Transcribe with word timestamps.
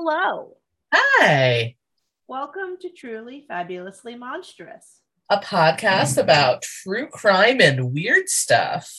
Hello. 0.00 0.52
Hi, 0.94 1.74
Welcome 2.28 2.76
to 2.82 2.88
Truly 2.88 3.44
Fabulously 3.48 4.14
Monstrous. 4.14 5.00
a 5.28 5.38
podcast 5.38 6.16
about 6.22 6.62
true 6.62 7.08
crime 7.08 7.60
and 7.60 7.92
weird 7.92 8.28
stuff. 8.28 8.94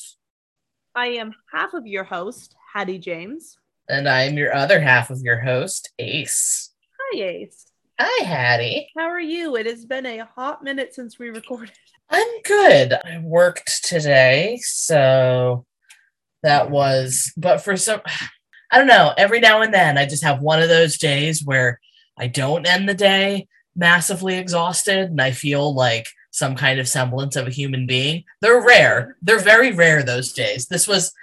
I 0.94 1.06
am 1.12 1.32
half 1.54 1.74
of 1.74 1.88
your 1.88 2.04
host, 2.04 2.54
Hattie 2.74 3.00
James. 3.00 3.56
And 3.88 4.10
I'm 4.10 4.38
your 4.38 4.54
other 4.54 4.82
half 4.82 5.10
of 5.10 5.22
your 5.22 5.40
host, 5.40 5.90
Ace. 6.00 6.74
Hi, 7.00 7.22
Ace. 7.22 7.66
Hi, 7.98 8.26
Hattie. 8.26 8.90
How 8.98 9.08
are 9.08 9.22
you? 9.22 9.56
It 9.56 9.68
has 9.68 9.86
been 9.86 10.06
a 10.06 10.26
hot 10.36 10.66
minute 10.66 10.94
since 10.94 11.18
we 11.18 11.30
recorded. 11.30 11.72
I'm 12.10 12.42
good. 12.44 12.92
I 12.92 13.20
worked 13.24 13.86
today, 13.86 14.60
so 14.62 15.66
that 16.44 16.70
was, 16.70 17.32
but 17.38 17.60
for 17.60 17.78
some, 17.78 18.02
I 18.72 18.78
don't 18.78 18.88
know, 18.88 19.14
every 19.18 19.40
now 19.40 19.62
and 19.62 19.74
then 19.74 19.98
I 19.98 20.06
just 20.06 20.24
have 20.24 20.42
one 20.42 20.62
of 20.62 20.70
those 20.70 20.98
days 20.98 21.44
where 21.44 21.80
I 22.18 22.28
don't 22.28 22.68
end 22.68 22.88
the 22.88 22.94
day 22.94 23.48
massively 23.76 24.38
exhausted 24.38 25.10
and 25.10 25.22
I 25.22 25.32
feel 25.32 25.74
like 25.74 26.08
some 26.32 26.56
kind 26.56 26.80
of 26.80 26.88
semblance 26.88 27.36
of 27.36 27.48
a 27.48 27.52
human 27.52 27.88
being. 27.88 28.24
They're 28.42 28.64
rare. 28.64 29.18
They're 29.22 29.40
very 29.40 29.72
rare 29.72 30.04
those 30.04 30.34
days. 30.34 30.68
This 30.68 30.88
was 30.88 31.14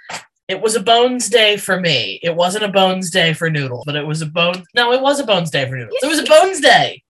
it 0.47 0.61
was 0.61 0.75
a 0.75 0.81
bones 0.81 1.29
day 1.29 1.57
for 1.57 1.79
me. 1.79 2.19
It 2.23 2.35
wasn't 2.35 2.63
a 2.63 2.69
bones 2.69 3.09
day 3.09 3.33
for 3.33 3.49
Noodles, 3.49 3.83
but 3.85 3.95
it 3.95 4.05
was 4.05 4.21
a 4.21 4.25
bones 4.25 4.65
no, 4.73 4.93
it 4.93 5.01
was 5.01 5.19
a 5.19 5.25
bones 5.25 5.51
day 5.51 5.67
for 5.67 5.75
Noodles. 5.75 5.99
It 6.01 6.07
was 6.07 6.19
a 6.19 6.23
bones 6.23 6.59
day. 6.59 7.03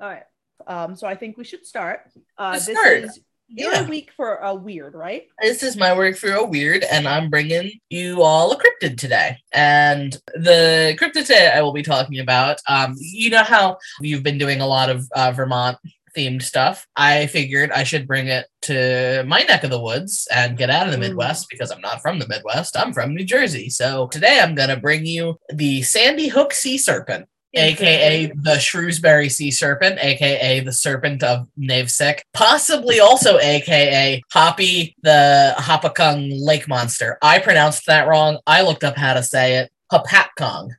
All 0.00 0.08
right. 0.08 0.24
Um, 0.66 0.96
so 0.96 1.06
I 1.06 1.14
think 1.14 1.36
we 1.36 1.44
should 1.44 1.64
start. 1.64 2.00
Uh, 2.36 2.54
this 2.54 2.64
start. 2.66 3.04
is 3.04 3.20
your 3.56 3.72
Yeah. 3.72 3.88
week 3.88 4.10
for 4.16 4.36
a 4.36 4.54
weird, 4.54 4.94
right? 4.94 5.24
This 5.40 5.62
is 5.62 5.76
my 5.76 5.94
work 5.96 6.16
for 6.16 6.32
a 6.32 6.44
weird, 6.44 6.84
and 6.84 7.08
I'm 7.08 7.30
bringing 7.30 7.72
you 7.90 8.22
all 8.22 8.52
a 8.52 8.58
cryptid 8.58 8.98
today. 8.98 9.38
And 9.52 10.12
the 10.34 10.96
cryptid 11.00 11.26
today 11.26 11.50
I 11.54 11.62
will 11.62 11.72
be 11.72 11.82
talking 11.82 12.18
about, 12.20 12.60
um, 12.68 12.94
you 12.98 13.30
know 13.30 13.42
how 13.42 13.78
you've 14.00 14.22
been 14.22 14.38
doing 14.38 14.60
a 14.60 14.66
lot 14.66 14.90
of 14.90 15.06
uh, 15.14 15.32
Vermont 15.32 15.78
themed 16.16 16.42
stuff. 16.42 16.86
I 16.96 17.26
figured 17.26 17.70
I 17.72 17.82
should 17.84 18.06
bring 18.06 18.28
it 18.28 18.46
to 18.62 19.22
my 19.26 19.42
neck 19.42 19.64
of 19.64 19.70
the 19.70 19.80
woods 19.80 20.26
and 20.34 20.56
get 20.56 20.70
out 20.70 20.86
of 20.86 20.92
the 20.92 20.96
Mm. 20.98 21.08
Midwest 21.08 21.46
because 21.50 21.70
I'm 21.70 21.82
not 21.82 22.00
from 22.00 22.18
the 22.18 22.26
Midwest. 22.26 22.74
I'm 22.76 22.94
from 22.94 23.14
New 23.14 23.24
Jersey. 23.24 23.68
So 23.68 24.06
today 24.08 24.40
I'm 24.40 24.54
going 24.54 24.70
to 24.70 24.78
bring 24.78 25.04
you 25.04 25.38
the 25.52 25.82
Sandy 25.82 26.28
Hook 26.28 26.54
Sea 26.54 26.78
Serpent 26.78 27.28
aka 27.56 28.32
the 28.34 28.58
Shrewsbury 28.58 29.28
Sea 29.28 29.50
Serpent, 29.50 29.98
aka 30.02 30.60
the 30.60 30.72
Serpent 30.72 31.22
of 31.22 31.48
Navesink, 31.58 32.20
possibly 32.32 33.00
also 33.00 33.38
aka 33.38 34.22
Hoppy 34.32 34.94
the 35.02 35.54
Hopakung 35.58 36.30
Lake 36.40 36.68
Monster. 36.68 37.18
I 37.22 37.38
pronounced 37.38 37.86
that 37.86 38.08
wrong. 38.08 38.38
I 38.46 38.62
looked 38.62 38.84
up 38.84 38.96
how 38.96 39.14
to 39.14 39.22
say 39.22 39.56
it. 39.56 39.70
Hopatcong. 39.92 40.70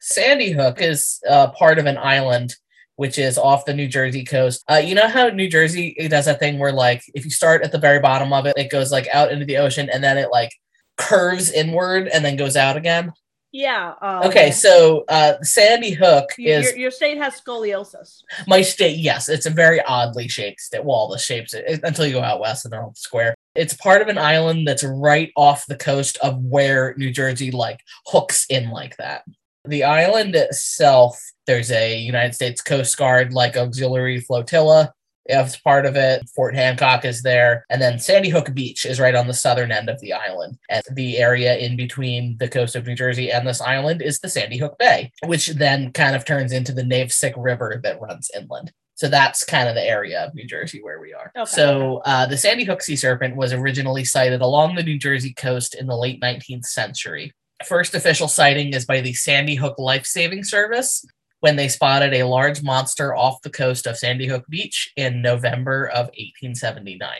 Sandy 0.00 0.50
Hook 0.50 0.80
is 0.80 1.20
uh, 1.28 1.50
part 1.50 1.78
of 1.78 1.86
an 1.86 1.96
island 1.96 2.56
which 2.96 3.18
is 3.18 3.38
off 3.38 3.64
the 3.64 3.74
New 3.74 3.88
Jersey 3.88 4.22
coast. 4.22 4.62
Uh, 4.70 4.76
you 4.76 4.94
know 4.94 5.08
how 5.08 5.28
New 5.28 5.48
Jersey 5.48 5.96
does 6.08 6.26
that 6.26 6.38
thing 6.38 6.58
where 6.58 6.72
like 6.72 7.02
if 7.14 7.24
you 7.24 7.30
start 7.30 7.62
at 7.62 7.72
the 7.72 7.78
very 7.78 7.98
bottom 7.98 8.32
of 8.32 8.46
it, 8.46 8.54
it 8.56 8.70
goes 8.70 8.92
like 8.92 9.08
out 9.12 9.32
into 9.32 9.44
the 9.44 9.56
ocean 9.56 9.88
and 9.90 10.04
then 10.04 10.18
it 10.18 10.30
like 10.30 10.52
curves 10.96 11.50
inward 11.50 12.08
and 12.08 12.24
then 12.24 12.36
goes 12.36 12.56
out 12.56 12.76
again. 12.76 13.12
Yeah. 13.52 13.92
Um, 14.00 14.22
Okay, 14.28 14.50
so 14.50 15.04
uh, 15.08 15.34
Sandy 15.42 15.92
Hook 15.92 16.30
y- 16.38 16.44
is 16.46 16.70
your, 16.70 16.78
your 16.78 16.90
state 16.90 17.18
has 17.18 17.40
scoliosis. 17.40 18.22
my 18.46 18.62
state. 18.62 18.96
Yes, 18.98 19.28
it's 19.28 19.44
a 19.46 19.50
very 19.50 19.80
oddly 19.82 20.26
shaped 20.26 20.60
state. 20.60 20.84
Well, 20.84 20.96
all 20.96 21.08
the 21.10 21.18
shapes 21.18 21.52
it, 21.52 21.80
until 21.84 22.06
you 22.06 22.14
go 22.14 22.22
out 22.22 22.40
west 22.40 22.64
and 22.64 22.72
they're 22.72 22.82
all 22.82 22.94
square. 22.96 23.34
It's 23.54 23.74
part 23.74 24.00
of 24.00 24.08
an 24.08 24.16
island 24.18 24.66
that's 24.66 24.82
right 24.82 25.30
off 25.36 25.66
the 25.66 25.76
coast 25.76 26.16
of 26.22 26.38
where 26.42 26.94
New 26.96 27.10
Jersey 27.10 27.50
like 27.50 27.80
hooks 28.06 28.46
in 28.48 28.70
like 28.70 28.96
that. 28.96 29.24
The 29.66 29.84
island 29.84 30.34
itself, 30.34 31.20
there's 31.46 31.70
a 31.70 31.96
United 31.98 32.34
States 32.34 32.62
Coast 32.62 32.96
Guard 32.96 33.32
like 33.34 33.56
auxiliary 33.56 34.20
flotilla. 34.20 34.92
It's 35.26 35.56
part 35.56 35.86
of 35.86 35.96
it. 35.96 36.28
Fort 36.34 36.54
Hancock 36.54 37.04
is 37.04 37.22
there. 37.22 37.64
And 37.70 37.80
then 37.80 37.98
Sandy 37.98 38.28
Hook 38.28 38.52
Beach 38.54 38.84
is 38.84 39.00
right 39.00 39.14
on 39.14 39.26
the 39.26 39.34
southern 39.34 39.70
end 39.70 39.88
of 39.88 40.00
the 40.00 40.12
island. 40.12 40.58
And 40.68 40.82
the 40.92 41.18
area 41.18 41.56
in 41.56 41.76
between 41.76 42.36
the 42.38 42.48
coast 42.48 42.74
of 42.74 42.86
New 42.86 42.94
Jersey 42.94 43.30
and 43.30 43.46
this 43.46 43.60
island 43.60 44.02
is 44.02 44.18
the 44.18 44.28
Sandy 44.28 44.58
Hook 44.58 44.78
Bay, 44.78 45.12
which 45.26 45.48
then 45.48 45.92
kind 45.92 46.16
of 46.16 46.24
turns 46.24 46.52
into 46.52 46.72
the 46.72 46.82
Navesink 46.82 47.34
River 47.36 47.80
that 47.82 48.00
runs 48.00 48.30
inland. 48.34 48.72
So 48.94 49.08
that's 49.08 49.44
kind 49.44 49.68
of 49.68 49.74
the 49.74 49.82
area 49.82 50.24
of 50.24 50.34
New 50.34 50.46
Jersey 50.46 50.82
where 50.82 51.00
we 51.00 51.12
are. 51.12 51.32
Okay. 51.36 51.50
So 51.50 52.02
uh, 52.04 52.26
the 52.26 52.36
Sandy 52.36 52.64
Hook 52.64 52.82
sea 52.82 52.96
serpent 52.96 53.36
was 53.36 53.52
originally 53.52 54.04
sighted 54.04 54.42
along 54.42 54.74
the 54.74 54.82
New 54.82 54.98
Jersey 54.98 55.32
coast 55.34 55.74
in 55.74 55.86
the 55.86 55.96
late 55.96 56.20
19th 56.20 56.66
century. 56.66 57.32
First 57.66 57.94
official 57.94 58.28
sighting 58.28 58.74
is 58.74 58.84
by 58.84 59.00
the 59.00 59.12
Sandy 59.12 59.54
Hook 59.54 59.78
Life 59.78 60.04
Saving 60.04 60.44
Service 60.44 61.04
when 61.42 61.56
they 61.56 61.66
spotted 61.66 62.14
a 62.14 62.22
large 62.22 62.62
monster 62.62 63.16
off 63.16 63.42
the 63.42 63.50
coast 63.50 63.88
of 63.88 63.98
Sandy 63.98 64.28
Hook 64.28 64.44
Beach 64.48 64.92
in 64.96 65.20
November 65.20 65.86
of 65.88 66.06
1879. 66.06 67.10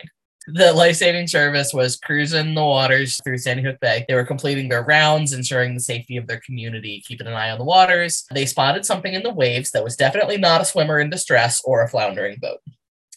The 0.47 0.71
life 0.71 0.95
saving 0.95 1.27
service 1.27 1.73
was 1.73 1.97
cruising 1.97 2.53
the 2.53 2.63
waters 2.63 3.19
through 3.25 3.37
Sandy 3.39 3.63
Hook 3.63 3.79
Bay. 3.81 4.05
They 4.07 4.15
were 4.15 4.23
completing 4.23 4.69
their 4.69 4.83
rounds, 4.83 5.33
ensuring 5.33 5.73
the 5.73 5.81
safety 5.81 6.15
of 6.15 6.27
their 6.27 6.39
community, 6.39 7.03
keeping 7.05 7.27
an 7.27 7.33
eye 7.33 7.51
on 7.51 7.59
the 7.59 7.65
waters. 7.65 8.23
They 8.33 8.45
spotted 8.45 8.85
something 8.85 9.13
in 9.13 9.23
the 9.23 9.33
waves 9.33 9.71
that 9.71 9.83
was 9.83 9.97
definitely 9.97 10.37
not 10.37 10.61
a 10.61 10.65
swimmer 10.65 10.99
in 10.99 11.09
distress 11.09 11.61
or 11.65 11.81
a 11.81 11.89
floundering 11.89 12.37
boat. 12.39 12.59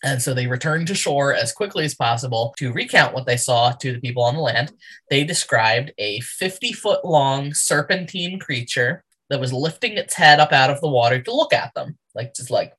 And 0.02 0.20
so 0.20 0.34
they 0.34 0.48
returned 0.48 0.88
to 0.88 0.94
shore 0.96 1.32
as 1.32 1.52
quickly 1.52 1.84
as 1.84 1.94
possible 1.94 2.52
to 2.58 2.72
recount 2.72 3.14
what 3.14 3.26
they 3.26 3.36
saw 3.36 3.70
to 3.72 3.92
the 3.92 4.00
people 4.00 4.24
on 4.24 4.34
the 4.34 4.40
land. 4.40 4.72
They 5.08 5.22
described 5.22 5.92
a 5.98 6.18
50 6.20 6.72
foot 6.72 7.04
long 7.04 7.54
serpentine 7.54 8.40
creature 8.40 9.04
that 9.30 9.40
was 9.40 9.52
lifting 9.52 9.92
its 9.92 10.14
head 10.14 10.40
up 10.40 10.52
out 10.52 10.70
of 10.70 10.80
the 10.80 10.88
water 10.88 11.20
to 11.20 11.34
look 11.34 11.52
at 11.52 11.74
them. 11.74 11.98
Like, 12.14 12.34
just 12.34 12.50
like, 12.50 12.72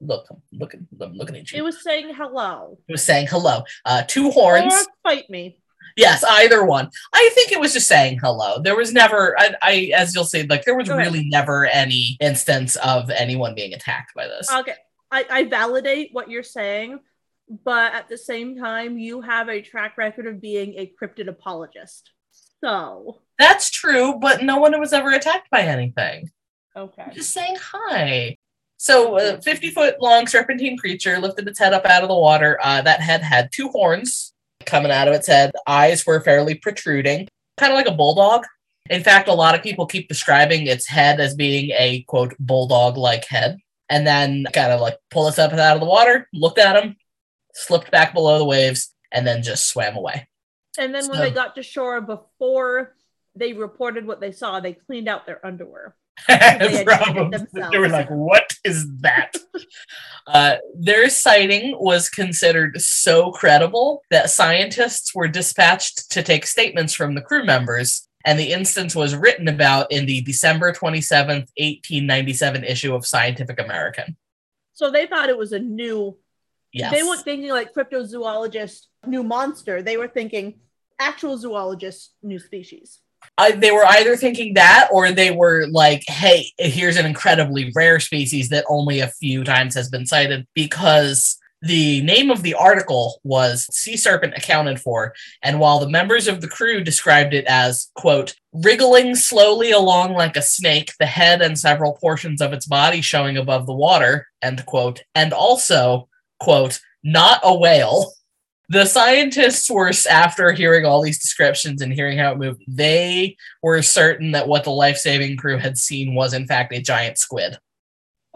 look, 0.00 0.26
I'm 0.30 0.42
looking, 0.52 0.86
I'm 1.00 1.14
looking 1.14 1.36
at 1.36 1.50
you. 1.50 1.58
It 1.58 1.62
was 1.62 1.82
saying 1.82 2.14
hello. 2.14 2.78
It 2.88 2.92
was 2.92 3.04
saying 3.04 3.28
hello. 3.28 3.62
Uh, 3.84 4.02
two 4.06 4.30
horns. 4.30 4.72
Or 4.72 4.78
fight 5.02 5.30
me. 5.30 5.58
Yes, 5.96 6.22
either 6.24 6.64
one. 6.64 6.90
I 7.14 7.30
think 7.34 7.52
it 7.52 7.60
was 7.60 7.72
just 7.72 7.88
saying 7.88 8.18
hello. 8.22 8.60
There 8.60 8.76
was 8.76 8.92
never, 8.92 9.34
I, 9.38 9.54
I 9.62 9.92
as 9.96 10.14
you'll 10.14 10.24
see, 10.24 10.42
like 10.42 10.64
there 10.64 10.76
was 10.76 10.88
Go 10.88 10.94
ahead. 10.94 11.06
really 11.06 11.26
never 11.30 11.64
any 11.64 12.18
instance 12.20 12.76
of 12.76 13.08
anyone 13.08 13.54
being 13.54 13.72
attacked 13.72 14.14
by 14.14 14.26
this. 14.26 14.52
Okay. 14.52 14.74
I, 15.10 15.24
I 15.30 15.44
validate 15.44 16.10
what 16.12 16.28
you're 16.28 16.42
saying, 16.42 16.98
but 17.64 17.94
at 17.94 18.08
the 18.08 18.18
same 18.18 18.58
time, 18.58 18.98
you 18.98 19.22
have 19.22 19.48
a 19.48 19.62
track 19.62 19.96
record 19.96 20.26
of 20.26 20.40
being 20.40 20.74
a 20.74 20.92
cryptid 21.00 21.28
apologist. 21.28 22.10
So, 22.62 23.20
That's 23.38 23.70
true, 23.70 24.18
but 24.20 24.42
no 24.42 24.58
one 24.58 24.78
was 24.80 24.92
ever 24.92 25.10
attacked 25.10 25.50
by 25.50 25.62
anything. 25.62 26.30
okay. 26.74 27.06
Just 27.12 27.30
saying 27.30 27.56
hi. 27.60 28.36
So, 28.78 29.18
a 29.18 29.40
50 29.40 29.70
foot 29.70 29.96
long 30.00 30.26
serpentine 30.26 30.76
creature 30.76 31.18
lifted 31.18 31.48
its 31.48 31.58
head 31.58 31.72
up 31.72 31.86
out 31.86 32.02
of 32.02 32.08
the 32.08 32.14
water. 32.14 32.58
Uh, 32.62 32.82
that 32.82 33.00
head 33.00 33.22
had 33.22 33.50
two 33.52 33.68
horns 33.68 34.32
coming 34.64 34.92
out 34.92 35.08
of 35.08 35.14
its 35.14 35.26
head. 35.26 35.52
Eyes 35.66 36.04
were 36.06 36.20
fairly 36.20 36.54
protruding, 36.54 37.28
kind 37.56 37.72
of 37.72 37.76
like 37.76 37.88
a 37.88 37.96
bulldog. 37.96 38.44
In 38.90 39.02
fact, 39.02 39.28
a 39.28 39.34
lot 39.34 39.54
of 39.54 39.62
people 39.62 39.86
keep 39.86 40.08
describing 40.08 40.66
its 40.66 40.86
head 40.86 41.20
as 41.20 41.34
being 41.34 41.70
a 41.70 42.02
quote 42.02 42.34
bulldog 42.38 42.96
like 42.96 43.24
head. 43.24 43.58
And 43.88 44.06
then 44.06 44.44
kind 44.52 44.72
of 44.72 44.80
like 44.80 44.96
pull 45.10 45.26
us 45.26 45.38
up 45.38 45.52
out 45.52 45.76
of 45.76 45.80
the 45.80 45.86
water, 45.86 46.28
looked 46.32 46.58
at 46.58 46.82
him, 46.82 46.96
slipped 47.54 47.90
back 47.92 48.12
below 48.14 48.38
the 48.38 48.44
waves, 48.44 48.92
and 49.12 49.24
then 49.26 49.44
just 49.44 49.68
swam 49.68 49.96
away. 49.96 50.28
And 50.78 50.94
then 50.94 51.06
when 51.08 51.18
So- 51.18 51.22
they 51.22 51.30
got 51.30 51.54
to 51.56 51.62
shore, 51.62 52.00
before 52.00 52.94
they 53.34 53.52
reported 53.52 54.06
what 54.06 54.20
they 54.20 54.32
saw, 54.32 54.60
they 54.60 54.72
cleaned 54.72 55.08
out 55.08 55.26
their 55.26 55.44
underwear. 55.44 55.94
had 56.26 56.60
cheated 56.62 56.86
Probably. 56.86 57.36
themselves. 57.38 57.68
They 57.72 57.78
were 57.78 57.90
like, 57.90 58.08
what 58.08 58.54
is 58.64 58.86
that? 59.00 59.36
uh, 60.26 60.56
their 60.74 61.10
sighting 61.10 61.74
was 61.78 62.08
considered 62.08 62.80
so 62.80 63.30
credible 63.32 64.00
that 64.10 64.30
scientists 64.30 65.14
were 65.14 65.28
dispatched 65.28 66.10
to 66.12 66.22
take 66.22 66.46
statements 66.46 66.94
from 66.94 67.14
the 67.14 67.20
crew 67.20 67.44
members. 67.44 68.08
And 68.24 68.38
the 68.40 68.50
instance 68.52 68.96
was 68.96 69.14
written 69.14 69.46
about 69.46 69.92
in 69.92 70.06
the 70.06 70.22
December 70.22 70.72
27th, 70.72 71.48
1897 71.58 72.64
issue 72.64 72.94
of 72.94 73.06
Scientific 73.06 73.60
American. 73.60 74.16
So 74.72 74.90
they 74.90 75.06
thought 75.06 75.28
it 75.28 75.36
was 75.38 75.52
a 75.52 75.58
new, 75.60 76.16
Yes. 76.72 76.92
they 76.92 77.02
weren't 77.02 77.20
thinking 77.22 77.50
like 77.50 77.72
cryptozoologist, 77.74 78.86
new 79.06 79.22
monster. 79.22 79.82
They 79.82 79.96
were 79.98 80.08
thinking 80.08 80.60
actual 80.98 81.36
zoologist, 81.38 82.14
new 82.22 82.38
species. 82.38 83.00
I, 83.38 83.52
they 83.52 83.70
were 83.70 83.84
either 83.86 84.16
thinking 84.16 84.54
that 84.54 84.88
or 84.92 85.10
they 85.10 85.30
were 85.30 85.66
like, 85.70 86.04
hey, 86.06 86.52
here's 86.58 86.96
an 86.96 87.06
incredibly 87.06 87.72
rare 87.74 87.98
species 88.00 88.50
that 88.50 88.64
only 88.68 89.00
a 89.00 89.08
few 89.08 89.44
times 89.44 89.74
has 89.74 89.88
been 89.88 90.06
sighted 90.06 90.46
because 90.54 91.38
the 91.62 92.02
name 92.02 92.30
of 92.30 92.42
the 92.42 92.54
article 92.54 93.20
was 93.24 93.66
Sea 93.74 93.96
Serpent 93.96 94.34
Accounted 94.36 94.80
For. 94.80 95.14
And 95.42 95.58
while 95.58 95.78
the 95.78 95.88
members 95.88 96.28
of 96.28 96.40
the 96.40 96.48
crew 96.48 96.84
described 96.84 97.34
it 97.34 97.46
as, 97.46 97.90
quote, 97.94 98.34
wriggling 98.52 99.14
slowly 99.14 99.72
along 99.72 100.12
like 100.12 100.36
a 100.36 100.42
snake, 100.42 100.92
the 100.98 101.06
head 101.06 101.42
and 101.42 101.58
several 101.58 101.94
portions 101.94 102.40
of 102.40 102.52
its 102.52 102.66
body 102.66 103.00
showing 103.00 103.36
above 103.36 103.66
the 103.66 103.74
water, 103.74 104.28
end 104.42 104.64
quote, 104.66 105.02
and 105.14 105.32
also, 105.32 106.08
quote, 106.38 106.80
not 107.02 107.40
a 107.42 107.56
whale. 107.56 108.12
The 108.68 108.84
scientists 108.84 109.70
were, 109.70 109.92
after 110.10 110.50
hearing 110.52 110.84
all 110.84 111.00
these 111.00 111.20
descriptions 111.20 111.82
and 111.82 111.92
hearing 111.92 112.18
how 112.18 112.32
it 112.32 112.38
moved, 112.38 112.64
they 112.66 113.36
were 113.62 113.80
certain 113.82 114.32
that 114.32 114.48
what 114.48 114.64
the 114.64 114.70
life 114.70 114.96
saving 114.96 115.36
crew 115.36 115.56
had 115.56 115.78
seen 115.78 116.14
was, 116.14 116.34
in 116.34 116.46
fact, 116.46 116.74
a 116.74 116.80
giant 116.80 117.18
squid. 117.18 117.58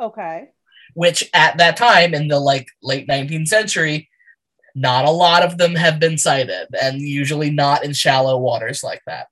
Okay. 0.01 0.51
Which 0.95 1.29
at 1.35 1.59
that 1.59 1.77
time, 1.77 2.15
in 2.15 2.29
the 2.29 2.39
like 2.39 2.69
late 2.83 3.09
19th 3.09 3.49
century, 3.49 4.09
not 4.75 5.05
a 5.05 5.11
lot 5.11 5.43
of 5.43 5.59
them 5.59 5.75
have 5.75 5.99
been 5.99 6.17
sighted, 6.17 6.69
and 6.81 7.01
usually 7.01 7.51
not 7.51 7.85
in 7.85 7.93
shallow 7.93 8.39
waters 8.39 8.85
like 8.85 9.03
that. 9.07 9.27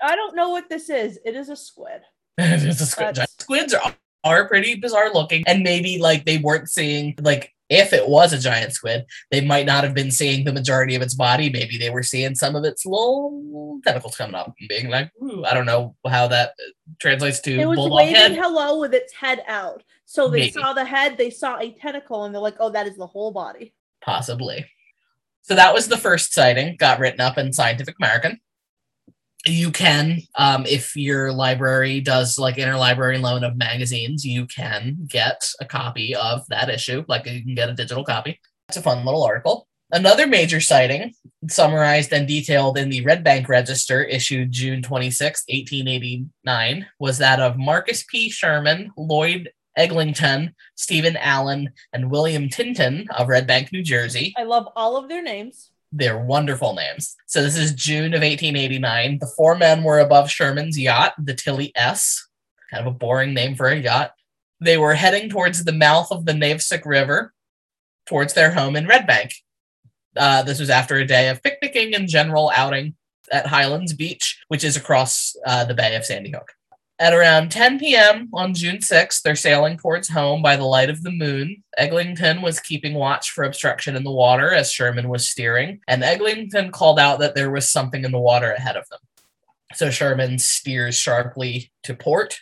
I 0.00 0.16
don't 0.16 0.34
know 0.34 0.50
what 0.50 0.68
this 0.68 0.88
is. 0.88 1.18
It 1.24 1.36
is 1.36 1.48
a 1.48 1.56
squid. 1.56 2.00
it 2.38 2.62
is 2.62 2.80
a 2.80 2.86
squid. 2.86 3.16
That's- 3.16 3.34
Squids 3.38 3.74
are, 3.74 3.94
are 4.24 4.48
pretty 4.48 4.76
bizarre 4.76 5.12
looking, 5.12 5.44
and 5.46 5.62
maybe 5.62 5.98
like 5.98 6.24
they 6.24 6.38
weren't 6.38 6.70
seeing 6.70 7.14
like 7.20 7.52
if 7.72 7.92
it 7.92 8.06
was 8.06 8.32
a 8.32 8.38
giant 8.38 8.72
squid, 8.72 9.06
they 9.30 9.40
might 9.40 9.64
not 9.66 9.82
have 9.82 9.94
been 9.94 10.10
seeing 10.10 10.44
the 10.44 10.52
majority 10.52 10.94
of 10.94 11.00
its 11.02 11.14
body. 11.14 11.48
Maybe 11.50 11.78
they 11.78 11.90
were 11.90 12.02
seeing 12.02 12.34
some 12.34 12.54
of 12.54 12.64
its 12.64 12.84
little 12.84 13.80
tentacles 13.84 14.16
coming 14.16 14.34
up 14.34 14.52
and 14.60 14.68
being 14.68 14.90
like, 14.90 15.10
Ooh, 15.22 15.44
I 15.44 15.54
don't 15.54 15.66
know 15.66 15.96
how 16.06 16.28
that 16.28 16.52
translates 17.00 17.40
to 17.40 17.58
It 17.58 17.66
was 17.66 17.78
waving 17.90 18.14
head. 18.14 18.32
hello 18.36 18.78
with 18.80 18.92
its 18.94 19.12
head 19.14 19.42
out. 19.48 19.82
So 20.04 20.28
they 20.28 20.40
Maybe. 20.40 20.52
saw 20.52 20.74
the 20.74 20.84
head, 20.84 21.16
they 21.16 21.30
saw 21.30 21.58
a 21.58 21.70
tentacle, 21.72 22.24
and 22.24 22.34
they're 22.34 22.42
like, 22.42 22.56
oh, 22.60 22.68
that 22.70 22.86
is 22.86 22.96
the 22.98 23.06
whole 23.06 23.30
body. 23.32 23.72
Possibly. 24.04 24.66
So 25.40 25.54
that 25.54 25.72
was 25.72 25.88
the 25.88 25.96
first 25.96 26.34
sighting, 26.34 26.76
got 26.76 26.98
written 26.98 27.20
up 27.22 27.38
in 27.38 27.52
Scientific 27.52 27.96
American. 27.98 28.38
You 29.44 29.72
can, 29.72 30.20
um, 30.36 30.66
if 30.66 30.94
your 30.94 31.32
library 31.32 32.00
does 32.00 32.38
like 32.38 32.56
interlibrary 32.56 33.20
loan 33.20 33.42
of 33.42 33.56
magazines, 33.56 34.24
you 34.24 34.46
can 34.46 34.98
get 35.08 35.50
a 35.60 35.64
copy 35.64 36.14
of 36.14 36.46
that 36.48 36.68
issue. 36.68 37.04
Like 37.08 37.26
you 37.26 37.42
can 37.42 37.54
get 37.54 37.68
a 37.68 37.74
digital 37.74 38.04
copy. 38.04 38.40
It's 38.68 38.76
a 38.76 38.82
fun 38.82 39.04
little 39.04 39.24
article. 39.24 39.66
Another 39.90 40.26
major 40.26 40.60
sighting, 40.60 41.12
summarized 41.50 42.12
and 42.14 42.26
detailed 42.26 42.78
in 42.78 42.88
the 42.88 43.04
Red 43.04 43.22
Bank 43.22 43.46
Register, 43.48 44.02
issued 44.02 44.50
June 44.50 44.80
26, 44.80 45.44
1889, 45.46 46.86
was 46.98 47.18
that 47.18 47.40
of 47.40 47.58
Marcus 47.58 48.02
P. 48.04 48.30
Sherman, 48.30 48.90
Lloyd 48.96 49.50
Eglinton, 49.76 50.54
Stephen 50.76 51.16
Allen, 51.18 51.72
and 51.92 52.10
William 52.10 52.48
Tinton 52.48 53.06
of 53.18 53.28
Red 53.28 53.46
Bank, 53.46 53.70
New 53.70 53.82
Jersey. 53.82 54.32
I 54.38 54.44
love 54.44 54.68
all 54.76 54.96
of 54.96 55.10
their 55.10 55.22
names. 55.22 55.71
They're 55.92 56.18
wonderful 56.18 56.74
names. 56.74 57.14
So 57.26 57.42
this 57.42 57.56
is 57.56 57.74
June 57.74 58.14
of 58.14 58.22
1889. 58.22 59.18
The 59.18 59.32
four 59.36 59.56
men 59.56 59.82
were 59.82 60.00
above 60.00 60.30
Sherman's 60.30 60.78
yacht, 60.78 61.12
the 61.22 61.34
Tilly 61.34 61.70
S. 61.76 62.26
Kind 62.70 62.86
of 62.86 62.94
a 62.94 62.96
boring 62.96 63.34
name 63.34 63.54
for 63.54 63.68
a 63.68 63.76
yacht. 63.76 64.12
They 64.60 64.78
were 64.78 64.94
heading 64.94 65.28
towards 65.28 65.64
the 65.64 65.72
mouth 65.72 66.10
of 66.10 66.24
the 66.24 66.32
Navesink 66.32 66.86
River, 66.86 67.34
towards 68.06 68.32
their 68.32 68.52
home 68.52 68.74
in 68.74 68.86
Red 68.86 69.06
Bank. 69.06 69.34
Uh, 70.16 70.42
this 70.42 70.60
was 70.60 70.70
after 70.70 70.96
a 70.96 71.06
day 71.06 71.28
of 71.28 71.42
picnicking 71.42 71.94
and 71.94 72.08
general 72.08 72.50
outing 72.54 72.94
at 73.30 73.46
Highlands 73.46 73.92
Beach, 73.92 74.40
which 74.48 74.64
is 74.64 74.76
across 74.76 75.36
uh, 75.46 75.64
the 75.64 75.74
Bay 75.74 75.94
of 75.96 76.04
Sandy 76.04 76.30
Hook. 76.30 76.52
At 76.98 77.14
around 77.14 77.50
10 77.50 77.78
p.m. 77.78 78.28
on 78.32 78.54
June 78.54 78.76
6th, 78.76 79.22
they're 79.22 79.34
sailing 79.34 79.76
towards 79.76 80.08
home 80.08 80.42
by 80.42 80.56
the 80.56 80.64
light 80.64 80.90
of 80.90 81.02
the 81.02 81.10
moon. 81.10 81.64
Eglinton 81.76 82.42
was 82.42 82.60
keeping 82.60 82.94
watch 82.94 83.30
for 83.30 83.44
obstruction 83.44 83.96
in 83.96 84.04
the 84.04 84.12
water 84.12 84.52
as 84.52 84.70
Sherman 84.70 85.08
was 85.08 85.28
steering, 85.28 85.80
and 85.88 86.04
Eglinton 86.04 86.70
called 86.70 86.98
out 87.00 87.18
that 87.18 87.34
there 87.34 87.50
was 87.50 87.68
something 87.68 88.04
in 88.04 88.12
the 88.12 88.18
water 88.20 88.52
ahead 88.52 88.76
of 88.76 88.88
them. 88.88 89.00
So 89.74 89.90
Sherman 89.90 90.38
steers 90.38 90.94
sharply 90.94 91.72
to 91.84 91.94
port, 91.94 92.38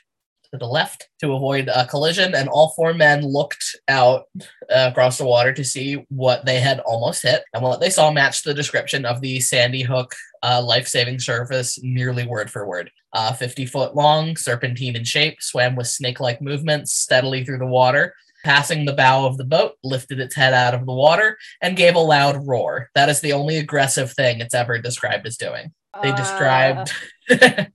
to 0.52 0.58
the 0.58 0.66
left, 0.66 1.08
to 1.20 1.32
avoid 1.32 1.68
a 1.68 1.86
collision, 1.86 2.34
and 2.34 2.48
all 2.48 2.74
four 2.76 2.92
men 2.92 3.24
looked 3.24 3.76
out 3.88 4.24
uh, 4.68 4.88
across 4.90 5.16
the 5.16 5.24
water 5.24 5.52
to 5.52 5.64
see 5.64 6.04
what 6.08 6.44
they 6.44 6.58
had 6.60 6.80
almost 6.80 7.22
hit. 7.22 7.44
And 7.54 7.62
what 7.62 7.80
they 7.80 7.88
saw 7.88 8.10
matched 8.10 8.44
the 8.44 8.52
description 8.52 9.04
of 9.04 9.20
the 9.20 9.40
Sandy 9.40 9.82
Hook 9.82 10.14
uh, 10.42 10.60
life 10.60 10.88
saving 10.88 11.20
service 11.20 11.78
nearly 11.82 12.26
word 12.26 12.50
for 12.50 12.66
word. 12.66 12.90
Uh, 13.12 13.32
50 13.32 13.66
foot 13.66 13.96
long, 13.96 14.36
serpentine 14.36 14.94
in 14.96 15.04
shape, 15.04 15.42
swam 15.42 15.74
with 15.74 15.88
snake 15.88 16.20
like 16.20 16.40
movements 16.40 16.92
steadily 16.92 17.44
through 17.44 17.58
the 17.58 17.66
water. 17.66 18.14
Passing 18.44 18.84
the 18.86 18.92
bow 18.94 19.26
of 19.26 19.36
the 19.36 19.44
boat, 19.44 19.72
lifted 19.84 20.18
its 20.20 20.34
head 20.34 20.54
out 20.54 20.72
of 20.74 20.86
the 20.86 20.92
water 20.94 21.36
and 21.60 21.76
gave 21.76 21.94
a 21.94 21.98
loud 21.98 22.46
roar. 22.46 22.88
That 22.94 23.08
is 23.10 23.20
the 23.20 23.32
only 23.34 23.58
aggressive 23.58 24.12
thing 24.12 24.40
it's 24.40 24.54
ever 24.54 24.78
described 24.78 25.26
as 25.26 25.36
doing. 25.36 25.72
They 26.02 26.10
Uh, 26.10 26.16
described 26.16 26.92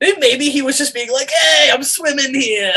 maybe 0.00 0.50
he 0.50 0.62
was 0.62 0.76
just 0.78 0.94
being 0.94 1.10
like, 1.12 1.30
"Hey, 1.30 1.70
I'm 1.72 1.82
swimming 1.82 2.34
here." 2.34 2.74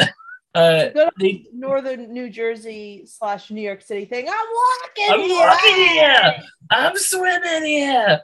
Uh, 0.56 0.90
good 0.90 1.10
they- 1.20 1.46
northern 1.54 2.12
New 2.12 2.30
Jersey 2.30 3.04
slash 3.06 3.52
New 3.52 3.62
York 3.62 3.82
City 3.84 4.06
thing. 4.06 4.28
I'm 4.28 4.34
walking 4.34 5.14
I'm 5.14 5.30
here. 5.30 5.48
walking 5.48 5.76
here. 5.76 6.36
I'm 6.72 6.98
swimming 6.98 7.66
here. 7.66 8.22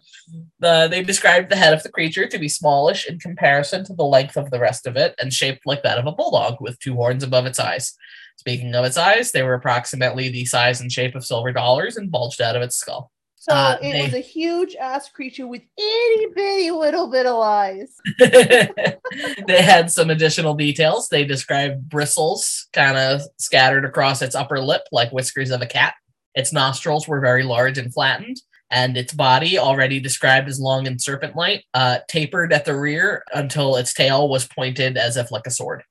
Uh, 0.62 0.88
they 0.88 1.04
described 1.04 1.50
the 1.50 1.56
head 1.56 1.74
of 1.74 1.84
the 1.84 1.90
creature 1.90 2.28
to 2.28 2.40
be 2.40 2.50
smallish 2.50 3.08
in 3.08 3.20
comparison 3.20 3.84
to 3.86 3.94
the 3.94 4.04
length 4.04 4.38
of 4.38 4.50
the 4.50 4.60
rest 4.60 4.88
of 4.88 4.98
it 4.98 5.14
and 5.20 5.32
shaped 5.32 5.66
like 5.66 5.84
that 5.84 6.00
of 6.00 6.08
a 6.08 6.12
bulldog 6.12 6.58
with 6.60 6.80
two 6.80 6.96
horns 6.96 7.24
above 7.24 7.46
its 7.46 7.60
eyes. 7.60 7.94
Speaking 8.38 8.74
of 8.76 8.86
its 8.86 8.98
eyes, 8.98 9.32
they 9.32 9.44
were 9.44 9.54
approximately 9.54 10.30
the 10.30 10.46
size 10.46 10.82
and 10.82 10.92
shape 10.92 11.16
of 11.16 11.26
silver 11.26 11.52
dollars 11.52 11.96
and 11.96 12.12
bulged 12.12 12.42
out 12.42 12.56
of 12.56 12.62
its 12.62 12.76
skull. 12.76 13.12
So 13.48 13.54
Uh, 13.54 13.78
it 13.80 13.92
they- 13.92 14.02
was 14.02 14.14
a 14.16 14.20
huge 14.22 14.76
ass 14.76 15.08
creature 15.10 15.46
with 15.46 15.62
itty 15.78 16.26
bitty 16.34 16.72
little 16.72 17.12
bit 17.12 17.28
of 17.28 17.40
eyes. 17.40 17.96
they 18.20 19.62
had 19.62 19.92
some 19.92 20.10
additional 20.10 20.56
details. 20.56 21.10
They 21.10 21.26
described 21.26 21.88
bristles 21.88 22.68
kind 22.74 22.98
of 22.98 23.22
scattered 23.38 23.86
across 23.86 24.24
its 24.24 24.34
upper 24.34 24.60
lip 24.60 24.82
like 24.92 25.12
whiskers 25.12 25.52
of 25.52 25.62
a 25.62 25.68
cat. 25.68 25.94
Its 26.34 26.52
nostrils 26.52 27.08
were 27.08 27.20
very 27.22 27.44
large 27.44 27.78
and 27.78 27.94
flattened, 27.94 28.42
and 28.72 28.98
its 28.98 29.14
body, 29.14 29.60
already 29.60 30.00
described 30.00 30.50
as 30.50 30.60
long 30.60 30.88
and 30.88 31.00
serpent 31.00 31.36
like, 31.36 31.64
uh, 31.76 32.00
tapered 32.08 32.52
at 32.52 32.66
the 32.66 32.76
rear 32.76 33.24
until 33.32 33.76
its 33.76 33.94
tail 33.94 34.28
was 34.28 34.48
pointed 34.48 34.98
as 34.98 35.18
if 35.18 35.32
like 35.32 35.46
a 35.46 35.52
sword. 35.52 35.84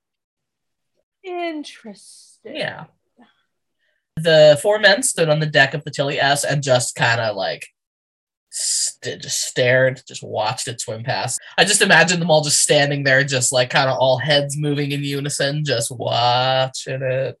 Interesting. 1.23 2.55
Yeah. 2.57 2.85
The 4.17 4.57
four 4.61 4.79
men 4.79 5.03
stood 5.03 5.29
on 5.29 5.39
the 5.39 5.45
deck 5.45 5.73
of 5.73 5.83
the 5.83 5.91
Tilly 5.91 6.19
S 6.19 6.43
and 6.43 6.63
just 6.63 6.95
kind 6.95 7.19
of 7.19 7.35
like 7.35 7.67
st- 8.49 9.21
just 9.21 9.41
stared, 9.41 10.01
just 10.07 10.23
watched 10.23 10.67
it 10.67 10.79
swim 10.79 11.03
past. 11.03 11.39
I 11.57 11.65
just 11.65 11.81
imagine 11.81 12.19
them 12.19 12.31
all 12.31 12.41
just 12.41 12.61
standing 12.61 13.03
there, 13.03 13.23
just 13.23 13.51
like 13.51 13.69
kind 13.69 13.89
of 13.89 13.97
all 13.97 14.17
heads 14.17 14.57
moving 14.57 14.91
in 14.91 15.03
unison, 15.03 15.65
just 15.65 15.91
watching 15.91 17.01
it, 17.01 17.37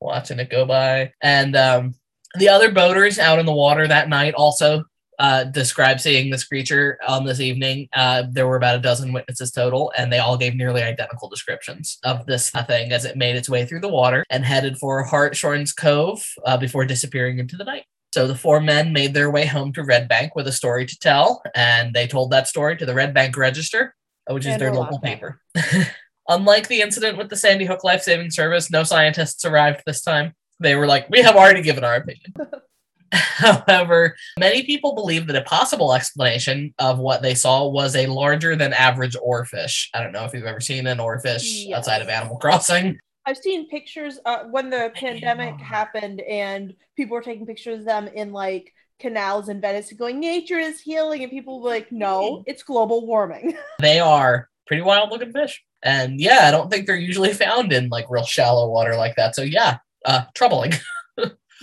watching 0.00 0.38
it 0.38 0.50
go 0.50 0.64
by. 0.64 1.12
And 1.20 1.56
um, 1.56 1.94
the 2.38 2.48
other 2.48 2.70
boaters 2.70 3.18
out 3.18 3.38
in 3.38 3.46
the 3.46 3.52
water 3.52 3.86
that 3.88 4.08
night 4.08 4.34
also 4.34 4.84
uh, 5.22 5.44
described 5.44 6.00
seeing 6.00 6.30
this 6.30 6.42
creature 6.42 6.98
on 7.06 7.24
this 7.24 7.38
evening. 7.38 7.88
Uh, 7.92 8.24
there 8.28 8.48
were 8.48 8.56
about 8.56 8.74
a 8.74 8.80
dozen 8.80 9.12
witnesses 9.12 9.52
total, 9.52 9.92
and 9.96 10.12
they 10.12 10.18
all 10.18 10.36
gave 10.36 10.56
nearly 10.56 10.82
identical 10.82 11.28
descriptions 11.28 11.98
of 12.02 12.26
this 12.26 12.50
thing 12.50 12.90
as 12.90 13.04
it 13.04 13.16
made 13.16 13.36
its 13.36 13.48
way 13.48 13.64
through 13.64 13.78
the 13.78 13.88
water 13.88 14.24
and 14.30 14.44
headed 14.44 14.76
for 14.78 15.04
Hartshorn's 15.04 15.72
Cove 15.72 16.26
uh, 16.44 16.56
before 16.56 16.84
disappearing 16.84 17.38
into 17.38 17.56
the 17.56 17.62
night. 17.62 17.84
So 18.12 18.26
the 18.26 18.34
four 18.34 18.60
men 18.60 18.92
made 18.92 19.14
their 19.14 19.30
way 19.30 19.46
home 19.46 19.72
to 19.74 19.84
Red 19.84 20.08
Bank 20.08 20.34
with 20.34 20.48
a 20.48 20.52
story 20.52 20.86
to 20.86 20.98
tell, 20.98 21.40
and 21.54 21.94
they 21.94 22.08
told 22.08 22.32
that 22.32 22.48
story 22.48 22.76
to 22.78 22.84
the 22.84 22.94
Red 22.94 23.14
Bank 23.14 23.36
Register, 23.36 23.94
uh, 24.28 24.34
which 24.34 24.44
is 24.44 24.54
And 24.54 24.60
their 24.60 24.74
local 24.74 24.98
paper. 24.98 25.40
Unlike 26.28 26.66
the 26.66 26.80
incident 26.80 27.16
with 27.16 27.30
the 27.30 27.36
Sandy 27.36 27.64
Hook 27.64 27.84
Life 27.84 28.02
Saving 28.02 28.32
Service, 28.32 28.72
no 28.72 28.82
scientists 28.82 29.44
arrived 29.44 29.84
this 29.86 30.02
time. 30.02 30.34
They 30.58 30.74
were 30.74 30.88
like, 30.88 31.08
we 31.10 31.22
have 31.22 31.36
already 31.36 31.62
given 31.62 31.84
our 31.84 31.94
opinion. 31.94 32.34
However, 33.36 34.16
many 34.38 34.62
people 34.62 34.94
believe 34.94 35.26
that 35.26 35.36
a 35.36 35.42
possible 35.42 35.92
explanation 35.92 36.72
of 36.78 36.98
what 36.98 37.20
they 37.22 37.34
saw 37.34 37.68
was 37.68 37.94
a 37.94 38.06
larger 38.06 38.56
than 38.56 38.72
average 38.72 39.16
oarfish. 39.16 39.88
I 39.94 40.02
don't 40.02 40.12
know 40.12 40.24
if 40.24 40.32
you've 40.32 40.46
ever 40.46 40.60
seen 40.60 40.86
an 40.86 40.98
oarfish 40.98 41.42
Yes. 41.44 41.76
outside 41.78 42.00
of 42.02 42.08
Animal 42.08 42.38
Crossing. 42.38 42.98
I've 43.26 43.36
seen 43.36 43.68
pictures 43.68 44.18
uh, 44.24 44.44
when 44.50 44.70
the 44.70 44.90
pandemic 44.94 45.60
happened 45.60 46.20
and 46.22 46.74
people 46.96 47.14
were 47.14 47.22
taking 47.22 47.46
pictures 47.46 47.80
of 47.80 47.84
them 47.84 48.08
in 48.08 48.32
like 48.32 48.72
canals 48.98 49.48
in 49.48 49.60
Venice 49.60 49.90
and 49.90 49.98
going, 49.98 50.18
nature 50.18 50.58
is 50.58 50.80
healing. 50.80 51.22
And 51.22 51.30
people 51.30 51.60
were 51.62 51.68
like, 51.68 51.92
no, 51.92 52.42
it's 52.46 52.62
global 52.62 53.06
warming. 53.06 53.56
They 53.80 54.00
are 54.00 54.48
pretty 54.66 54.82
wild 54.82 55.10
looking 55.10 55.32
fish. 55.32 55.62
And 55.82 56.20
yeah, 56.20 56.40
I 56.44 56.50
don't 56.50 56.70
think 56.70 56.86
they're 56.86 56.96
usually 56.96 57.32
found 57.32 57.72
in 57.72 57.88
like 57.90 58.06
real 58.08 58.24
shallow 58.24 58.70
water 58.70 58.96
like 58.96 59.16
that. 59.16 59.34
So 59.36 59.42
yeah, 59.42 59.78
uh, 60.06 60.24
troubling. 60.34 60.72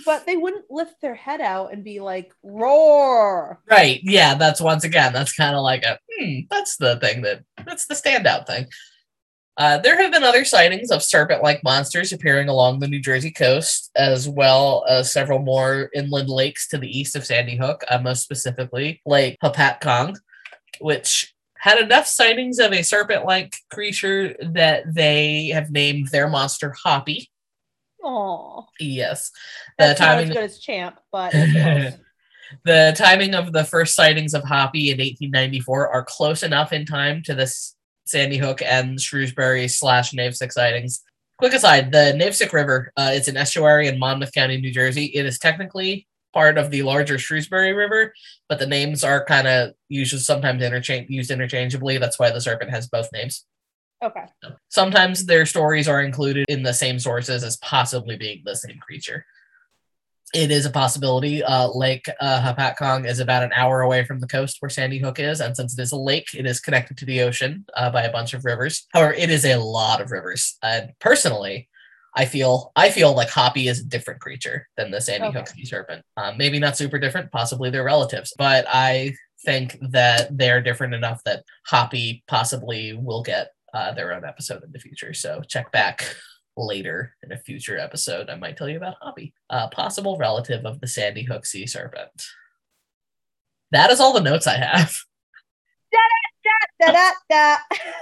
but 0.04 0.26
they 0.26 0.36
wouldn't 0.36 0.70
lift 0.70 1.00
their 1.00 1.14
head 1.14 1.40
out 1.40 1.72
and 1.72 1.84
be 1.84 2.00
like, 2.00 2.32
roar. 2.42 3.60
right. 3.70 4.00
Yeah, 4.02 4.34
that's 4.34 4.60
once 4.60 4.84
again, 4.84 5.12
that's 5.12 5.32
kind 5.32 5.56
of 5.56 5.62
like 5.62 5.82
a, 5.82 5.98
hmm, 6.10 6.40
that's 6.50 6.76
the 6.76 6.98
thing 7.00 7.22
that, 7.22 7.44
that's 7.64 7.86
the 7.86 7.94
standout 7.94 8.46
thing. 8.46 8.66
Uh, 9.56 9.76
there 9.78 10.00
have 10.00 10.10
been 10.10 10.24
other 10.24 10.44
sightings 10.44 10.90
of 10.90 11.02
serpent 11.02 11.42
like 11.42 11.62
monsters 11.62 12.12
appearing 12.12 12.48
along 12.48 12.78
the 12.78 12.88
New 12.88 13.00
Jersey 13.00 13.30
coast, 13.30 13.90
as 13.94 14.28
well 14.28 14.84
as 14.88 15.12
several 15.12 15.38
more 15.38 15.90
inland 15.94 16.30
lakes 16.30 16.66
to 16.68 16.78
the 16.78 16.88
east 16.88 17.14
of 17.14 17.26
Sandy 17.26 17.56
Hook, 17.56 17.84
uh, 17.90 17.98
most 17.98 18.22
specifically 18.22 19.02
Lake 19.04 19.36
Hopatcong, 19.42 20.16
which 20.80 21.34
had 21.58 21.78
enough 21.78 22.06
sightings 22.06 22.58
of 22.58 22.72
a 22.72 22.82
serpent 22.82 23.26
like 23.26 23.54
creature 23.70 24.34
that 24.40 24.82
they 24.94 25.48
have 25.48 25.70
named 25.70 26.08
their 26.08 26.26
monster 26.26 26.74
Hoppy. 26.82 27.29
Aw. 28.02 28.64
Yes. 28.78 29.30
The 29.78 29.84
That's 29.84 30.00
not 30.00 30.18
as 30.18 30.28
good 30.28 30.38
as 30.38 30.58
Champ, 30.58 30.98
but. 31.12 31.34
The 32.64 32.92
timing 32.96 33.34
of 33.34 33.52
the 33.52 33.64
first 33.64 33.94
sightings 33.94 34.34
of 34.34 34.42
Hoppy 34.42 34.90
in 34.90 34.98
1894 34.98 35.88
are 35.88 36.04
close 36.04 36.42
enough 36.42 36.72
in 36.72 36.84
time 36.84 37.22
to 37.24 37.34
the 37.34 37.52
Sandy 38.04 38.38
Hook 38.38 38.60
and 38.62 39.00
Shrewsbury 39.00 39.68
slash 39.68 40.12
Navesink 40.12 40.52
sightings. 40.52 41.02
Quick 41.38 41.54
aside: 41.54 41.92
the 41.92 42.12
Navesink 42.16 42.52
River 42.52 42.92
uh, 42.96 43.12
is 43.14 43.28
an 43.28 43.36
estuary 43.36 43.86
in 43.88 43.98
Monmouth 43.98 44.32
County, 44.32 44.60
New 44.60 44.72
Jersey. 44.72 45.06
It 45.06 45.26
is 45.26 45.38
technically 45.38 46.06
part 46.34 46.58
of 46.58 46.70
the 46.70 46.82
larger 46.82 47.18
Shrewsbury 47.18 47.72
River, 47.72 48.12
but 48.48 48.58
the 48.58 48.66
names 48.66 49.04
are 49.04 49.24
kind 49.24 49.46
of 49.46 49.70
usually 49.88 50.20
sometimes 50.20 50.62
interchange 50.62 51.08
used 51.08 51.30
interchangeably. 51.30 51.98
That's 51.98 52.18
why 52.18 52.30
the 52.30 52.40
serpent 52.40 52.70
has 52.70 52.88
both 52.88 53.08
names. 53.12 53.46
Okay. 54.02 54.24
Sometimes 54.68 55.26
their 55.26 55.44
stories 55.44 55.88
are 55.88 56.02
included 56.02 56.46
in 56.48 56.62
the 56.62 56.72
same 56.72 56.98
sources 56.98 57.44
as 57.44 57.56
possibly 57.58 58.16
being 58.16 58.42
the 58.44 58.56
same 58.56 58.78
creature. 58.78 59.26
It 60.32 60.50
is 60.50 60.64
a 60.64 60.70
possibility. 60.70 61.42
Uh, 61.42 61.68
lake 61.68 62.06
uh, 62.20 62.40
Hopatcong 62.40 63.06
is 63.06 63.18
about 63.18 63.42
an 63.42 63.52
hour 63.54 63.82
away 63.82 64.04
from 64.04 64.20
the 64.20 64.28
coast 64.28 64.58
where 64.60 64.70
Sandy 64.70 64.98
Hook 64.98 65.18
is, 65.18 65.40
and 65.40 65.56
since 65.56 65.76
it 65.76 65.82
is 65.82 65.92
a 65.92 65.96
lake, 65.96 66.28
it 66.34 66.46
is 66.46 66.60
connected 66.60 66.96
to 66.98 67.04
the 67.04 67.20
ocean 67.22 67.64
uh, 67.76 67.90
by 67.90 68.02
a 68.02 68.12
bunch 68.12 68.32
of 68.32 68.44
rivers. 68.44 68.86
However, 68.92 69.12
it 69.12 69.28
is 69.28 69.44
a 69.44 69.56
lot 69.56 70.00
of 70.00 70.12
rivers. 70.12 70.56
And 70.62 70.92
personally, 71.00 71.68
I 72.14 72.24
feel 72.24 72.72
I 72.76 72.90
feel 72.90 73.14
like 73.14 73.28
Hoppy 73.28 73.68
is 73.68 73.80
a 73.80 73.84
different 73.84 74.20
creature 74.20 74.68
than 74.76 74.90
the 74.90 75.00
Sandy 75.00 75.28
Okay. 75.28 75.38
Hook 75.38 75.48
sea 75.48 75.64
serpent. 75.64 76.04
Um, 76.16 76.38
maybe 76.38 76.58
not 76.58 76.76
super 76.76 76.98
different. 76.98 77.32
Possibly 77.32 77.70
they're 77.70 77.84
relatives, 77.84 78.32
but 78.38 78.66
I 78.68 79.14
think 79.44 79.78
that 79.90 80.36
they're 80.36 80.60
different 80.60 80.94
enough 80.94 81.22
that 81.24 81.44
Hoppy 81.66 82.22
possibly 82.28 82.92
will 82.94 83.22
get 83.22 83.52
uh, 83.74 83.92
their 83.92 84.12
own 84.12 84.24
episode 84.24 84.62
in 84.64 84.72
the 84.72 84.78
future. 84.78 85.14
So 85.14 85.42
check 85.46 85.72
back 85.72 86.16
later 86.56 87.14
in 87.22 87.32
a 87.32 87.38
future 87.38 87.78
episode. 87.78 88.30
I 88.30 88.36
might 88.36 88.56
tell 88.56 88.68
you 88.68 88.76
about 88.76 88.96
Hoppy, 89.00 89.34
a 89.48 89.68
possible 89.68 90.16
relative 90.18 90.64
of 90.64 90.80
the 90.80 90.86
Sandy 90.86 91.22
Hook 91.22 91.46
sea 91.46 91.66
serpent. 91.66 92.10
That 93.72 93.90
is 93.90 94.00
all 94.00 94.12
the 94.12 94.20
notes 94.20 94.46
I 94.46 94.56
have. 94.56 94.96
Da, 96.80 96.92
da, 96.92 97.10
da. 97.28 97.56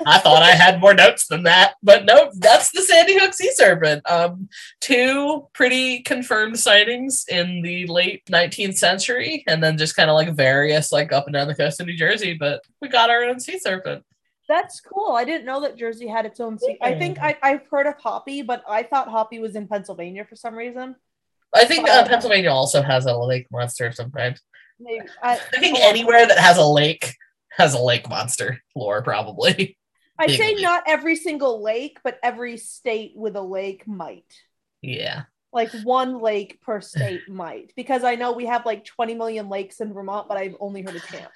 I 0.06 0.18
thought 0.18 0.42
I 0.42 0.52
had 0.52 0.80
more 0.80 0.94
notes 0.94 1.26
than 1.26 1.42
that, 1.42 1.74
but 1.82 2.04
nope, 2.04 2.30
that's 2.38 2.70
the 2.70 2.82
Sandy 2.82 3.18
Hook 3.18 3.34
sea 3.34 3.50
serpent. 3.52 4.08
Um, 4.08 4.48
two 4.80 5.48
pretty 5.52 6.02
confirmed 6.02 6.58
sightings 6.58 7.24
in 7.28 7.62
the 7.62 7.86
late 7.86 8.24
19th 8.26 8.76
century, 8.76 9.42
and 9.48 9.62
then 9.62 9.78
just 9.78 9.96
kind 9.96 10.08
of 10.08 10.14
like 10.14 10.32
various 10.34 10.92
like 10.92 11.12
up 11.12 11.26
and 11.26 11.34
down 11.34 11.48
the 11.48 11.56
coast 11.56 11.80
of 11.80 11.88
New 11.88 11.96
Jersey. 11.96 12.34
But 12.34 12.62
we 12.80 12.88
got 12.88 13.10
our 13.10 13.24
own 13.24 13.40
sea 13.40 13.58
serpent. 13.58 14.04
That's 14.48 14.80
cool. 14.80 15.12
I 15.12 15.24
didn't 15.24 15.44
know 15.44 15.60
that 15.60 15.76
Jersey 15.76 16.08
had 16.08 16.24
its 16.24 16.40
own. 16.40 16.58
Sea- 16.58 16.78
I 16.80 16.94
think 16.98 17.18
I, 17.18 17.36
I've 17.42 17.66
heard 17.70 17.86
of 17.86 17.94
Hoppy, 17.98 18.42
but 18.42 18.62
I 18.66 18.82
thought 18.82 19.08
Hoppy 19.08 19.38
was 19.40 19.54
in 19.54 19.68
Pennsylvania 19.68 20.24
for 20.24 20.36
some 20.36 20.54
reason. 20.54 20.96
I 21.54 21.64
think 21.66 21.88
uh. 21.88 22.06
Pennsylvania 22.06 22.50
also 22.50 22.82
has 22.82 23.04
a 23.06 23.16
lake 23.16 23.46
monster 23.52 23.92
sometimes. 23.92 24.40
Maybe 24.80 25.06
I, 25.22 25.34
I 25.34 25.58
think 25.58 25.78
anywhere 25.80 26.26
that 26.26 26.38
has 26.38 26.56
a 26.56 26.64
lake 26.64 27.14
has 27.50 27.74
a 27.74 27.80
lake 27.80 28.08
monster 28.08 28.62
lore, 28.74 29.02
probably. 29.02 29.76
I'd 30.18 30.30
say 30.30 30.54
not 30.54 30.84
every 30.86 31.14
single 31.14 31.62
lake, 31.62 31.98
but 32.02 32.18
every 32.22 32.56
state 32.56 33.12
with 33.14 33.36
a 33.36 33.42
lake 33.42 33.86
might. 33.86 34.32
yeah. 34.82 35.24
Like 35.50 35.70
one 35.82 36.20
lake 36.20 36.60
per 36.60 36.80
state 36.80 37.22
might, 37.28 37.72
because 37.74 38.04
I 38.04 38.16
know 38.16 38.32
we 38.32 38.46
have 38.46 38.66
like 38.66 38.84
20 38.84 39.14
million 39.14 39.48
lakes 39.48 39.80
in 39.80 39.94
Vermont, 39.94 40.28
but 40.28 40.36
I've 40.36 40.56
only 40.60 40.82
heard 40.82 40.96
of 40.96 41.02
Tampa. 41.02 41.30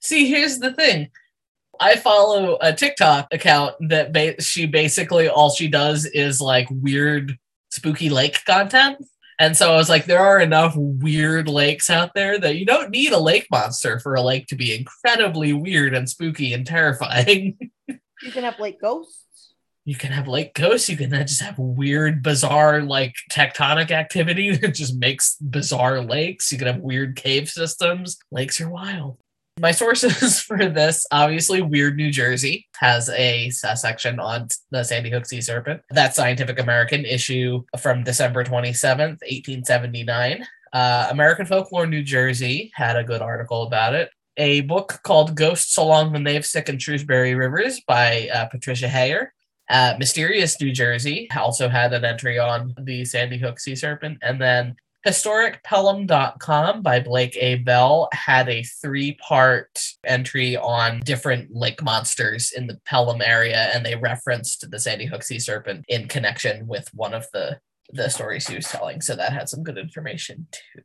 See, 0.00 0.28
here's 0.28 0.58
the 0.58 0.72
thing. 0.72 1.10
I 1.80 1.96
follow 1.96 2.58
a 2.60 2.72
TikTok 2.72 3.28
account 3.32 3.74
that 3.88 4.12
ba- 4.12 4.40
she 4.40 4.66
basically 4.66 5.28
all 5.28 5.50
she 5.50 5.68
does 5.68 6.06
is 6.06 6.40
like 6.40 6.68
weird 6.70 7.36
spooky 7.70 8.10
lake 8.10 8.44
content. 8.44 8.98
And 9.38 9.54
so 9.54 9.72
I 9.72 9.76
was 9.76 9.90
like, 9.90 10.06
there 10.06 10.20
are 10.20 10.40
enough 10.40 10.74
weird 10.76 11.46
lakes 11.46 11.90
out 11.90 12.12
there 12.14 12.38
that 12.38 12.56
you 12.56 12.64
don't 12.64 12.90
need 12.90 13.12
a 13.12 13.18
lake 13.18 13.46
monster 13.50 14.00
for 14.00 14.14
a 14.14 14.22
lake 14.22 14.46
to 14.46 14.56
be 14.56 14.74
incredibly 14.74 15.52
weird 15.52 15.94
and 15.94 16.08
spooky 16.08 16.52
and 16.52 16.66
terrifying. 16.66 17.58
You 18.22 18.32
can 18.32 18.44
have 18.44 18.58
lake 18.58 18.80
ghosts. 18.80 19.52
you 19.84 19.94
can 19.94 20.10
have 20.10 20.26
lake 20.26 20.54
ghosts. 20.54 20.88
You 20.88 20.96
can 20.96 21.10
just 21.10 21.42
have 21.42 21.58
weird, 21.58 22.22
bizarre, 22.22 22.80
like 22.80 23.14
tectonic 23.30 23.90
activity 23.90 24.56
that 24.56 24.74
just 24.74 24.96
makes 24.96 25.36
bizarre 25.36 26.00
lakes. 26.00 26.50
You 26.50 26.56
can 26.56 26.66
have 26.66 26.78
weird 26.78 27.14
cave 27.14 27.50
systems. 27.50 28.16
Lakes 28.32 28.58
are 28.58 28.70
wild. 28.70 29.18
My 29.58 29.70
sources 29.70 30.40
for 30.46 30.68
this, 30.68 31.06
obviously, 31.10 31.62
Weird 31.62 31.96
New 31.96 32.10
Jersey 32.10 32.66
has 32.76 33.08
a 33.10 33.50
section 33.50 34.20
on 34.20 34.48
the 34.70 34.84
Sandy 34.84 35.10
Hook 35.10 35.26
sea 35.26 35.40
serpent. 35.40 35.82
That 35.90 36.14
Scientific 36.14 36.58
American 36.58 37.04
issue 37.04 37.64
from 37.80 38.04
December 38.04 38.44
27th, 38.44 39.20
1879. 39.22 40.46
Uh, 40.72 41.08
American 41.10 41.46
Folklore 41.46 41.86
New 41.86 42.02
Jersey 42.02 42.70
had 42.74 42.96
a 42.96 43.04
good 43.04 43.22
article 43.22 43.62
about 43.62 43.94
it 43.94 44.10
a 44.36 44.60
book 44.62 45.00
called 45.02 45.34
Ghosts 45.34 45.76
Along 45.76 46.12
the 46.12 46.18
Navesink 46.18 46.68
and 46.68 46.80
Shrewsbury 46.80 47.34
Rivers 47.34 47.80
by 47.86 48.28
uh, 48.32 48.46
Patricia 48.46 48.88
Hayer. 48.88 49.32
Uh, 49.68 49.94
Mysterious 49.98 50.60
New 50.60 50.72
Jersey 50.72 51.28
also 51.36 51.68
had 51.68 51.92
an 51.92 52.04
entry 52.04 52.38
on 52.38 52.74
the 52.78 53.04
Sandy 53.04 53.38
Hook 53.38 53.58
sea 53.58 53.74
serpent. 53.74 54.18
And 54.22 54.40
then 54.40 54.76
HistoricPelham.com 55.06 56.82
by 56.82 56.98
Blake 56.98 57.36
A. 57.36 57.56
Bell 57.56 58.08
had 58.12 58.48
a 58.48 58.64
three 58.64 59.12
part 59.12 59.80
entry 60.04 60.56
on 60.56 60.98
different 61.00 61.54
lake 61.54 61.80
monsters 61.80 62.50
in 62.50 62.66
the 62.66 62.80
Pelham 62.84 63.22
area, 63.22 63.70
and 63.72 63.86
they 63.86 63.94
referenced 63.94 64.68
the 64.68 64.80
Sandy 64.80 65.06
Hook 65.06 65.22
sea 65.22 65.38
serpent 65.38 65.84
in 65.86 66.08
connection 66.08 66.66
with 66.66 66.88
one 66.92 67.14
of 67.14 67.24
the, 67.32 67.60
the 67.92 68.08
stories 68.08 68.48
he 68.48 68.56
was 68.56 68.66
telling. 68.66 69.00
So 69.00 69.14
that 69.14 69.32
had 69.32 69.48
some 69.48 69.62
good 69.62 69.78
information 69.78 70.48
too. 70.50 70.82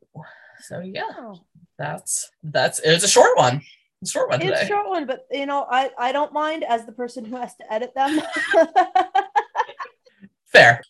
So 0.59 0.81
yeah 0.81 1.01
Oh, 1.17 1.39
that's 1.79 2.29
that's 2.43 2.77
it 2.77 2.93
was 2.93 3.03
a 3.03 3.07
short 3.07 3.35
one 3.35 3.63
short 4.05 4.29
one 4.29 4.39
it's 4.39 4.51
today 4.51 4.61
a 4.61 4.67
short 4.67 4.87
one, 4.87 5.07
but 5.07 5.25
you 5.31 5.47
know, 5.47 5.65
I, 5.67 5.89
I 5.97 6.11
don't 6.11 6.31
mind 6.31 6.63
as 6.63 6.85
the 6.85 6.91
person 6.91 7.25
who 7.25 7.37
has 7.37 7.55
to 7.55 7.73
edit 7.73 7.95
them. 7.95 8.21
fair 10.45 10.81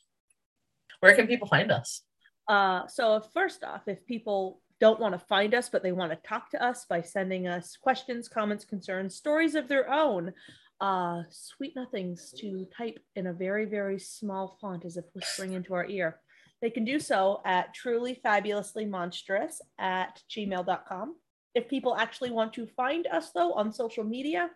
where 0.99 1.15
can 1.15 1.27
people 1.27 1.47
find 1.47 1.71
us 1.71 2.01
Uh, 2.47 2.87
so 2.87 3.21
first 3.33 3.63
off, 3.63 3.87
if 3.87 4.05
people 4.05 4.61
don't 4.79 4.99
want 4.99 5.13
to 5.13 5.25
find 5.27 5.53
us, 5.53 5.69
but 5.69 5.83
they 5.83 5.91
want 5.91 6.11
to 6.11 6.27
talk 6.27 6.49
to 6.49 6.63
us 6.63 6.85
by 6.85 7.01
sending 7.01 7.47
us 7.47 7.77
questions, 7.77 8.27
comments, 8.27 8.65
concerns, 8.65 9.15
stories 9.15 9.55
of 9.55 9.67
their 9.67 9.91
own, 9.91 10.33
uh, 10.81 11.21
sweet 11.29 11.75
nothings 11.75 12.33
to 12.39 12.65
type 12.75 12.99
in 13.15 13.27
a 13.27 13.33
very, 13.33 13.65
very 13.65 13.99
small 13.99 14.57
font 14.59 14.83
as 14.83 14.97
if 14.97 15.05
whispering 15.13 15.53
into 15.53 15.75
our 15.75 15.85
ear, 15.85 16.19
they 16.61 16.71
can 16.71 16.83
do 16.83 16.99
so 16.99 17.41
at 17.45 17.73
truly 17.73 18.19
fabulously 18.23 18.85
monstrous 18.85 19.61
at 19.79 20.21
gmail.com. 20.29 21.15
If 21.53 21.69
people 21.69 21.95
actually 21.95 22.31
want 22.31 22.53
to 22.53 22.65
find 22.65 23.05
us 23.07 23.31
though 23.31 23.53
on 23.53 23.71
social 23.71 24.03
media, 24.03 24.49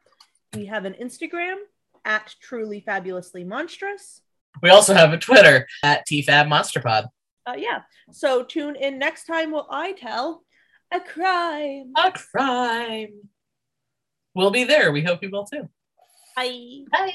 we 0.55 0.65
have 0.65 0.85
an 0.85 0.95
Instagram 1.01 1.57
at 2.05 2.33
truly 2.41 2.79
fabulously 2.79 3.43
monstrous. 3.43 4.21
we 4.61 4.69
also 4.69 4.93
have 4.93 5.11
a 5.11 5.17
twitter 5.17 5.67
at 5.83 6.05
tfab 6.07 6.47
monsterpod 6.47 7.07
uh, 7.47 7.55
yeah. 7.57 7.81
So 8.11 8.43
tune 8.43 8.75
in 8.75 8.99
next 8.99 9.25
time 9.25 9.51
while 9.51 9.67
I 9.69 9.93
tell 9.93 10.43
a 10.91 10.99
crime. 10.99 11.91
a 11.97 12.11
crime 12.11 13.29
we'll 14.35 14.51
be 14.51 14.63
there 14.63 14.91
we 14.91 15.01
hope 15.01 15.23
you 15.23 15.29
will 15.31 15.45
too 15.45 15.67
Bye. 16.35 16.81
bye 16.91 17.11